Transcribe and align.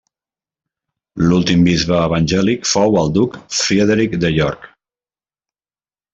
L'últim 1.25 1.61
bisbe 1.67 1.99
evangèlic 2.05 2.65
fou 2.71 2.97
el 3.03 3.13
duc 3.19 3.37
Friedrich 3.59 4.17
de 4.25 4.33
York. 4.41 4.67